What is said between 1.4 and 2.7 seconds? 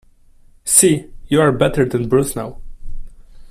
better than Bruce now.